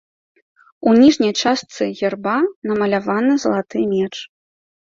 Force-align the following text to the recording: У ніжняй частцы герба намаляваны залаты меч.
У 0.91 0.93
ніжняй 1.01 1.33
частцы 1.43 1.83
герба 1.99 2.37
намаляваны 2.71 3.39
залаты 3.45 3.87
меч. 3.95 4.13